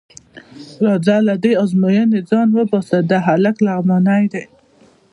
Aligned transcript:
راځه 0.83 1.17
له 1.27 1.33
دې 1.43 1.53
ازموینې 1.63 2.19
ځان 2.29 2.47
وباسه، 2.57 2.97
دا 3.09 3.17
هلک 3.27 3.55
لغمانی 3.67 4.23
دی. 4.33 4.43